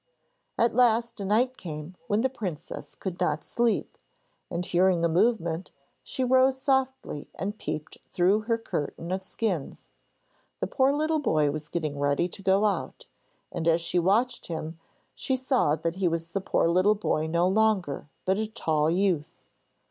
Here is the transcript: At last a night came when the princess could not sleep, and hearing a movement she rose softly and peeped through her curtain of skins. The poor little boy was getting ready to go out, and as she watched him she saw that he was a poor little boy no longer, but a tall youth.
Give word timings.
At 0.57 0.73
last 0.73 1.19
a 1.19 1.25
night 1.25 1.57
came 1.57 1.93
when 2.07 2.21
the 2.21 2.27
princess 2.27 2.95
could 2.95 3.19
not 3.19 3.43
sleep, 3.43 3.99
and 4.49 4.65
hearing 4.65 5.05
a 5.05 5.07
movement 5.07 5.69
she 6.01 6.23
rose 6.23 6.59
softly 6.59 7.29
and 7.35 7.59
peeped 7.59 7.99
through 8.11 8.39
her 8.45 8.57
curtain 8.57 9.11
of 9.11 9.21
skins. 9.21 9.89
The 10.59 10.65
poor 10.65 10.91
little 10.91 11.19
boy 11.19 11.51
was 11.51 11.69
getting 11.69 11.99
ready 11.99 12.27
to 12.27 12.41
go 12.41 12.65
out, 12.65 13.05
and 13.51 13.67
as 13.67 13.79
she 13.79 13.99
watched 13.99 14.47
him 14.47 14.79
she 15.13 15.35
saw 15.35 15.75
that 15.75 15.97
he 15.97 16.07
was 16.07 16.35
a 16.35 16.41
poor 16.41 16.67
little 16.67 16.95
boy 16.95 17.27
no 17.27 17.47
longer, 17.47 18.07
but 18.25 18.39
a 18.39 18.47
tall 18.47 18.89
youth. 18.89 19.43